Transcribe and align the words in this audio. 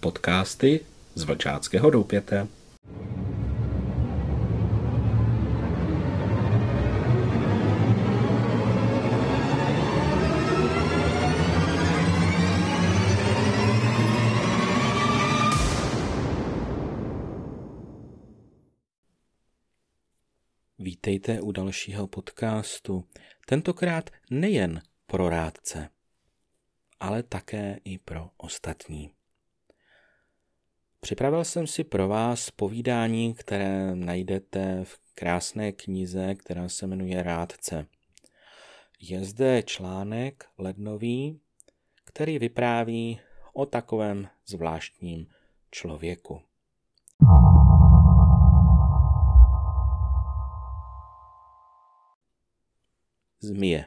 Podcasty 0.00 0.80
z 1.14 1.22
Vlčáckého 1.22 1.90
doupěte. 1.90 2.48
Vítejte 20.78 21.40
u 21.40 21.52
dalšího 21.52 22.06
podcastu, 22.06 23.04
tentokrát 23.46 24.10
nejen 24.30 24.82
pro 25.06 25.28
rádce, 25.28 25.88
ale 27.00 27.22
také 27.22 27.78
i 27.84 27.98
pro 27.98 28.30
ostatní. 28.36 29.19
Připravil 31.00 31.44
jsem 31.44 31.66
si 31.66 31.84
pro 31.84 32.08
vás 32.08 32.50
povídání, 32.50 33.34
které 33.34 33.94
najdete 33.94 34.84
v 34.84 34.98
krásné 35.14 35.72
knize, 35.72 36.34
která 36.34 36.68
se 36.68 36.86
jmenuje 36.86 37.22
Rádce. 37.22 37.86
Je 39.00 39.24
zde 39.24 39.62
článek 39.62 40.44
lednový, 40.58 41.40
který 42.04 42.38
vypráví 42.38 43.20
o 43.52 43.66
takovém 43.66 44.28
zvláštním 44.46 45.26
člověku. 45.70 46.42
Zmije. 53.40 53.84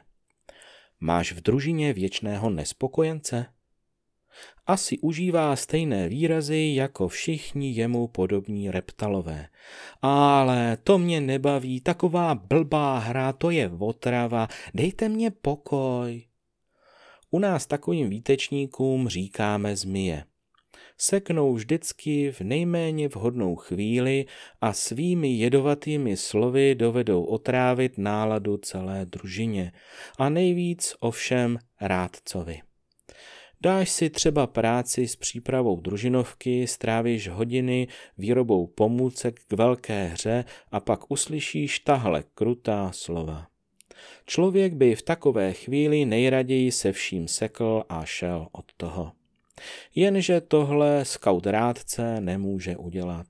Máš 1.00 1.32
v 1.32 1.40
družině 1.40 1.92
věčného 1.92 2.50
nespokojence? 2.50 3.46
Asi 4.66 4.98
užívá 4.98 5.56
stejné 5.56 6.08
výrazy 6.08 6.72
jako 6.74 7.08
všichni 7.08 7.72
jemu 7.72 8.08
podobní 8.08 8.70
reptalové. 8.70 9.46
Ale 10.02 10.78
to 10.84 10.98
mě 10.98 11.20
nebaví, 11.20 11.80
taková 11.80 12.34
blbá 12.34 12.98
hra, 12.98 13.32
to 13.32 13.50
je 13.50 13.70
otrava, 13.78 14.48
dejte 14.74 15.08
mě 15.08 15.30
pokoj. 15.30 16.24
U 17.30 17.38
nás 17.38 17.66
takovým 17.66 18.10
výtečníkům 18.10 19.08
říkáme 19.08 19.76
zmije 19.76 20.24
seknou 20.98 21.54
vždycky 21.54 22.32
v 22.32 22.40
nejméně 22.40 23.08
vhodnou 23.08 23.56
chvíli 23.56 24.26
a 24.60 24.72
svými 24.72 25.28
jedovatými 25.28 26.16
slovy 26.16 26.74
dovedou 26.74 27.24
otrávit 27.24 27.98
náladu 27.98 28.56
celé 28.56 29.06
družině 29.06 29.72
a 30.18 30.28
nejvíc 30.28 30.94
ovšem 31.00 31.58
rádcovi. 31.80 32.60
Dáš 33.64 33.90
si 33.90 34.10
třeba 34.10 34.46
práci 34.46 35.08
s 35.08 35.16
přípravou 35.16 35.80
družinovky, 35.80 36.66
strávíš 36.66 37.28
hodiny 37.28 37.88
výrobou 38.18 38.66
pomůcek 38.66 39.40
k 39.48 39.52
velké 39.52 40.04
hře 40.06 40.44
a 40.70 40.80
pak 40.80 41.10
uslyšíš 41.10 41.78
tahle 41.78 42.24
krutá 42.34 42.90
slova. 42.94 43.46
Člověk 44.26 44.74
by 44.74 44.94
v 44.94 45.02
takové 45.02 45.52
chvíli 45.52 46.04
nejraději 46.04 46.72
se 46.72 46.92
vším 46.92 47.28
sekl 47.28 47.82
a 47.88 48.04
šel 48.04 48.48
od 48.52 48.64
toho. 48.76 49.12
Jenže 49.94 50.40
tohle 50.40 51.04
scout 51.04 51.46
rádce 51.46 52.20
nemůže 52.20 52.76
udělat. 52.76 53.26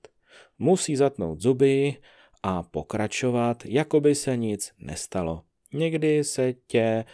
Musí 0.58 0.96
zatnout 0.96 1.40
zuby 1.40 1.96
a 2.42 2.62
pokračovat, 2.62 3.66
jako 3.66 4.00
by 4.00 4.14
se 4.14 4.36
nic 4.36 4.72
nestalo. 4.78 5.42
Někdy 5.72 6.24
se 6.24 6.54
tě 6.66 7.04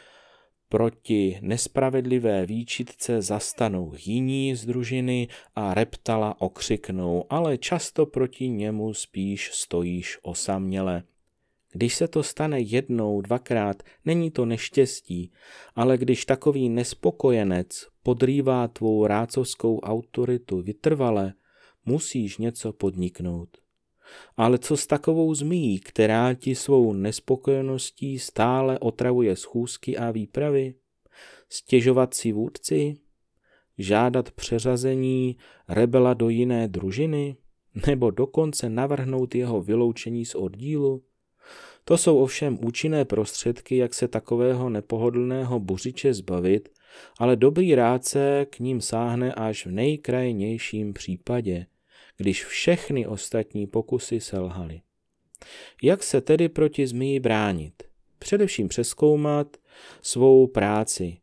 proti 0.71 1.39
nespravedlivé 1.43 2.47
výčitce 2.47 3.23
zastanou 3.23 3.93
jiní 4.07 4.55
z 4.55 4.67
družiny 4.67 5.29
a 5.55 5.75
reptala 5.75 6.41
okřiknou, 6.41 7.25
ale 7.31 7.59
často 7.59 8.07
proti 8.07 8.49
němu 8.49 8.95
spíš 8.95 9.51
stojíš 9.53 10.19
osaměle. 10.23 11.03
Když 11.73 11.95
se 11.95 12.09
to 12.09 12.23
stane 12.23 12.61
jednou, 12.61 13.21
dvakrát, 13.21 13.83
není 14.05 14.31
to 14.31 14.47
neštěstí, 14.47 15.33
ale 15.75 15.99
když 15.99 16.25
takový 16.25 16.69
nespokojenec 16.69 17.87
podrývá 18.03 18.69
tvou 18.69 19.07
rácovskou 19.07 19.81
autoritu 19.81 20.63
vytrvale, 20.63 21.33
musíš 21.85 22.39
něco 22.39 22.73
podniknout. 22.73 23.60
Ale 24.37 24.59
co 24.59 24.77
s 24.77 24.87
takovou 24.87 25.35
zmí, 25.35 25.79
která 25.79 26.35
ti 26.35 26.55
svou 26.55 26.93
nespokojeností 26.93 28.19
stále 28.19 28.79
otravuje 28.79 29.37
schůzky 29.37 29.97
a 29.97 30.11
výpravy? 30.11 30.75
Stěžovat 31.49 32.15
si 32.15 32.33
vůdci? 32.33 32.97
Žádat 33.79 34.31
přeřazení 34.31 35.37
rebela 35.69 36.15
do 36.15 36.29
jiné 36.29 36.69
družiny? 36.69 37.37
Nebo 37.87 38.11
dokonce 38.11 38.69
navrhnout 38.69 39.35
jeho 39.35 39.63
vyloučení 39.63 40.25
z 40.25 40.35
oddílu? 40.35 41.03
To 41.85 41.99
jsou 41.99 42.19
ovšem 42.19 42.59
účinné 42.65 43.05
prostředky, 43.05 43.77
jak 43.77 43.95
se 43.95 44.09
takového 44.09 44.71
nepohodlného 44.71 45.61
buřiče 45.61 46.15
zbavit, 46.15 46.69
ale 47.19 47.37
dobrý 47.37 47.75
rádce 47.75 48.47
k 48.51 48.59
ním 48.59 48.81
sáhne 48.81 49.35
až 49.35 49.67
v 49.67 49.71
nejkrajnějším 49.71 50.93
případě, 50.93 51.67
když 52.21 52.45
všechny 52.45 53.07
ostatní 53.07 53.67
pokusy 53.67 54.21
selhaly. 54.21 54.81
Jak 55.83 56.03
se 56.03 56.21
tedy 56.21 56.49
proti 56.49 56.87
zmíji 56.87 57.21
bránit? 57.21 57.83
Především 58.19 58.69
přeskoumat 58.69 59.57
svou 60.03 60.47
práci. 60.47 61.17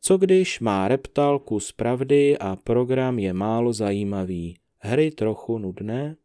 Co 0.00 0.18
když 0.18 0.60
má 0.60 0.88
reptal 0.88 1.38
kus 1.38 1.72
pravdy 1.72 2.38
a 2.38 2.56
program 2.56 3.18
je 3.18 3.32
málo 3.32 3.72
zajímavý, 3.72 4.56
hry 4.78 5.10
trochu 5.10 5.58
nudné? 5.58 6.16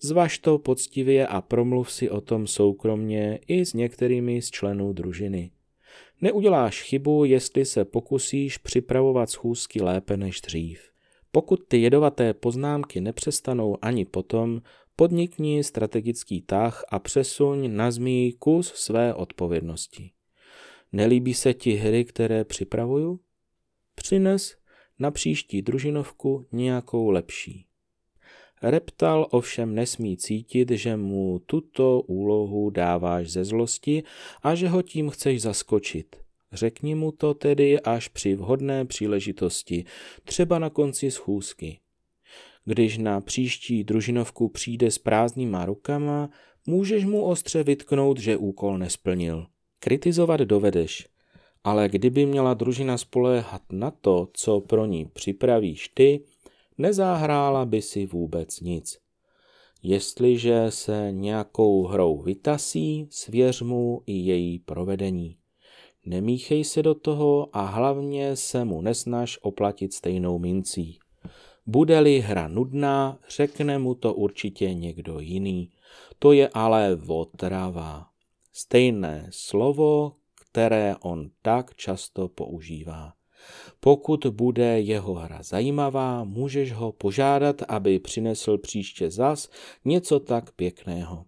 Zvaž 0.00 0.38
to 0.38 0.58
poctivě 0.58 1.26
a 1.26 1.40
promluv 1.40 1.92
si 1.92 2.10
o 2.10 2.20
tom 2.20 2.46
soukromně 2.46 3.38
i 3.46 3.64
s 3.64 3.72
některými 3.72 4.42
z 4.42 4.50
členů 4.50 4.92
družiny. 4.92 5.50
Neuděláš 6.20 6.82
chybu, 6.82 7.24
jestli 7.24 7.64
se 7.64 7.84
pokusíš 7.84 8.58
připravovat 8.58 9.30
schůzky 9.30 9.82
lépe 9.82 10.16
než 10.16 10.40
dřív. 10.40 10.93
Pokud 11.34 11.60
ty 11.68 11.78
jedovaté 11.78 12.34
poznámky 12.34 13.00
nepřestanou 13.00 13.76
ani 13.82 14.04
potom, 14.04 14.62
podnikni 14.96 15.64
strategický 15.64 16.42
tah 16.42 16.84
a 16.88 16.98
přesuň 16.98 17.76
na 17.76 17.90
zmí 17.90 18.32
kus 18.32 18.72
své 18.74 19.14
odpovědnosti. 19.14 20.10
Nelíbí 20.92 21.34
se 21.34 21.54
ti 21.54 21.72
hry, 21.72 22.04
které 22.04 22.44
připravuju? 22.44 23.20
Přines 23.94 24.56
na 24.98 25.10
příští 25.10 25.62
družinovku 25.62 26.46
nějakou 26.52 27.10
lepší. 27.10 27.66
Reptal 28.62 29.26
ovšem 29.30 29.74
nesmí 29.74 30.16
cítit, 30.16 30.70
že 30.70 30.96
mu 30.96 31.38
tuto 31.38 32.00
úlohu 32.00 32.70
dáváš 32.70 33.30
ze 33.30 33.44
zlosti 33.44 34.02
a 34.42 34.54
že 34.54 34.68
ho 34.68 34.82
tím 34.82 35.10
chceš 35.10 35.42
zaskočit. 35.42 36.23
Řekni 36.54 36.94
mu 36.94 37.12
to 37.12 37.34
tedy 37.34 37.80
až 37.80 38.08
při 38.08 38.34
vhodné 38.34 38.84
příležitosti, 38.84 39.84
třeba 40.24 40.58
na 40.58 40.70
konci 40.70 41.10
schůzky. 41.10 41.78
Když 42.64 42.98
na 42.98 43.20
příští 43.20 43.84
družinovku 43.84 44.48
přijde 44.48 44.90
s 44.90 44.98
prázdnýma 44.98 45.64
rukama, 45.64 46.30
můžeš 46.66 47.04
mu 47.04 47.24
ostře 47.24 47.62
vytknout, 47.62 48.18
že 48.18 48.36
úkol 48.36 48.78
nesplnil. 48.78 49.46
Kritizovat 49.78 50.40
dovedeš, 50.40 51.08
ale 51.64 51.88
kdyby 51.88 52.26
měla 52.26 52.54
družina 52.54 52.98
spoléhat 52.98 53.62
na 53.72 53.90
to, 53.90 54.28
co 54.32 54.60
pro 54.60 54.86
ní 54.86 55.06
připravíš 55.06 55.88
ty, 55.88 56.20
nezáhrála 56.78 57.64
by 57.64 57.82
si 57.82 58.06
vůbec 58.06 58.60
nic. 58.60 58.98
Jestliže 59.82 60.66
se 60.68 61.08
nějakou 61.10 61.84
hrou 61.84 62.22
vytasí, 62.22 63.06
svěř 63.10 63.62
mu 63.62 64.02
i 64.06 64.12
její 64.12 64.58
provedení. 64.58 65.36
Nemíchej 66.06 66.64
se 66.64 66.82
do 66.82 66.94
toho 66.94 67.48
a 67.52 67.62
hlavně 67.62 68.36
se 68.36 68.64
mu 68.64 68.80
nesnaž 68.80 69.38
oplatit 69.42 69.92
stejnou 69.92 70.38
mincí. 70.38 70.98
Bude-li 71.66 72.20
hra 72.20 72.48
nudná, 72.48 73.18
řekne 73.28 73.78
mu 73.78 73.94
to 73.94 74.14
určitě 74.14 74.74
někdo 74.74 75.20
jiný. 75.20 75.70
To 76.18 76.32
je 76.32 76.48
ale 76.48 76.98
otrava. 77.06 78.06
Stejné 78.52 79.28
slovo, 79.30 80.12
které 80.50 80.96
on 81.00 81.30
tak 81.42 81.74
často 81.74 82.28
používá. 82.28 83.12
Pokud 83.80 84.26
bude 84.26 84.80
jeho 84.80 85.14
hra 85.14 85.42
zajímavá, 85.42 86.24
můžeš 86.24 86.72
ho 86.72 86.92
požádat, 86.92 87.62
aby 87.68 87.98
přinesl 87.98 88.58
příště 88.58 89.10
zas 89.10 89.50
něco 89.84 90.20
tak 90.20 90.52
pěkného. 90.52 91.24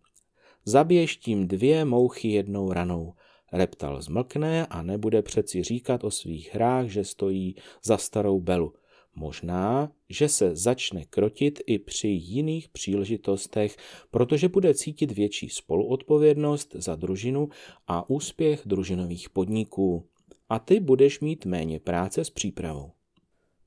Zabiješ 0.64 1.16
tím 1.16 1.48
dvě 1.48 1.84
mouchy 1.84 2.28
jednou 2.28 2.72
ranou. 2.72 3.14
Reptal 3.52 4.02
zmlkne 4.02 4.66
a 4.66 4.82
nebude 4.82 5.22
přeci 5.22 5.62
říkat 5.62 6.04
o 6.04 6.10
svých 6.10 6.54
hrách, 6.54 6.86
že 6.86 7.04
stojí 7.04 7.56
za 7.84 7.98
starou 7.98 8.40
belu. 8.40 8.72
Možná, 9.14 9.92
že 10.08 10.28
se 10.28 10.56
začne 10.56 11.04
krotit 11.04 11.58
i 11.66 11.78
při 11.78 12.08
jiných 12.08 12.68
příležitostech, 12.68 13.76
protože 14.10 14.48
bude 14.48 14.74
cítit 14.74 15.12
větší 15.12 15.48
spoluodpovědnost 15.48 16.74
za 16.78 16.96
družinu 16.96 17.48
a 17.86 18.10
úspěch 18.10 18.62
družinových 18.66 19.30
podniků 19.30 20.08
a 20.48 20.58
ty 20.58 20.80
budeš 20.80 21.20
mít 21.20 21.46
méně 21.46 21.80
práce 21.80 22.24
s 22.24 22.30
přípravou. 22.30 22.95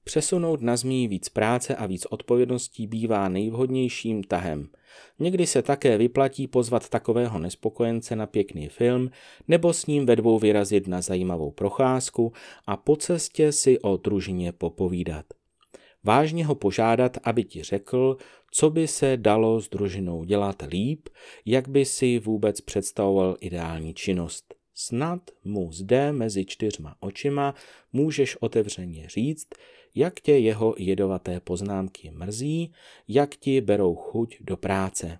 Přesunout 0.09 0.61
na 0.61 0.77
zmí 0.77 1.07
víc 1.07 1.29
práce 1.29 1.75
a 1.75 1.85
víc 1.85 2.05
odpovědností 2.09 2.87
bývá 2.87 3.29
nejvhodnějším 3.29 4.23
tahem. 4.23 4.69
Někdy 5.19 5.47
se 5.47 5.61
také 5.61 5.97
vyplatí 5.97 6.47
pozvat 6.47 6.89
takového 6.89 7.39
nespokojence 7.39 8.15
na 8.15 8.25
pěkný 8.25 8.67
film 8.67 9.09
nebo 9.47 9.73
s 9.73 9.85
ním 9.85 10.05
ve 10.05 10.15
dvou 10.15 10.39
vyrazit 10.39 10.87
na 10.87 11.01
zajímavou 11.01 11.51
procházku 11.51 12.33
a 12.65 12.77
po 12.77 12.95
cestě 12.95 13.51
si 13.51 13.79
o 13.79 13.97
družině 13.97 14.51
popovídat. 14.51 15.25
Vážně 16.03 16.45
ho 16.45 16.55
požádat, 16.55 17.17
aby 17.23 17.43
ti 17.43 17.63
řekl, 17.63 18.17
co 18.51 18.69
by 18.69 18.87
se 18.87 19.17
dalo 19.17 19.61
s 19.61 19.69
družinou 19.69 20.23
dělat 20.23 20.63
líp, 20.67 21.09
jak 21.45 21.67
by 21.67 21.85
si 21.85 22.19
vůbec 22.19 22.61
představoval 22.61 23.37
ideální 23.39 23.93
činnost. 23.93 24.53
Snad 24.73 25.21
mu 25.43 25.71
zde 25.71 26.11
mezi 26.11 26.45
čtyřma 26.45 26.95
očima 26.99 27.55
můžeš 27.93 28.35
otevřeně 28.35 29.09
říct, 29.09 29.47
jak 29.95 30.19
tě 30.19 30.31
jeho 30.31 30.75
jedovaté 30.77 31.39
poznámky 31.39 32.11
mrzí, 32.11 32.73
jak 33.07 33.35
ti 33.35 33.61
berou 33.61 33.95
chuť 33.95 34.37
do 34.41 34.57
práce. 34.57 35.19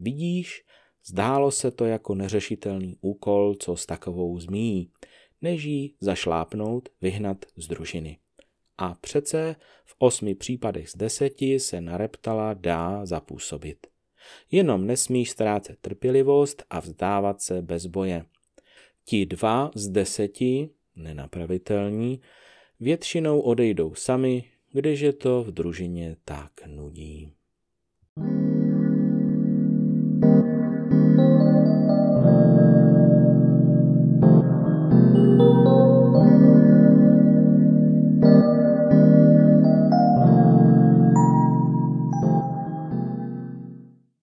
Vidíš, 0.00 0.64
zdálo 1.04 1.50
se 1.50 1.70
to 1.70 1.84
jako 1.84 2.14
neřešitelný 2.14 2.96
úkol, 3.00 3.54
co 3.54 3.76
s 3.76 3.86
takovou 3.86 4.38
zmí, 4.38 4.90
než 5.42 5.64
jí 5.64 5.94
zašlápnout, 6.00 6.88
vyhnat 7.00 7.44
z 7.56 7.68
družiny. 7.68 8.18
A 8.78 8.94
přece 8.94 9.56
v 9.84 9.94
osmi 9.98 10.34
případech 10.34 10.88
z 10.88 10.96
deseti 10.96 11.60
se 11.60 11.80
na 11.80 11.96
reptala 11.96 12.54
dá 12.54 13.06
zapůsobit. 13.06 13.86
Jenom 14.50 14.86
nesmíš 14.86 15.30
ztrácet 15.30 15.78
trpělivost 15.80 16.64
a 16.70 16.80
vzdávat 16.80 17.42
se 17.42 17.62
bez 17.62 17.86
boje. 17.86 18.24
Ti 19.04 19.26
dva 19.26 19.70
z 19.74 19.88
deseti, 19.88 20.70
nenapravitelní, 20.96 22.20
většinou 22.80 23.40
odejdou 23.40 23.94
sami, 23.94 24.44
když 24.72 25.00
je 25.00 25.12
to 25.12 25.42
v 25.42 25.50
družině 25.50 26.16
tak 26.24 26.52
nudí. 26.66 27.35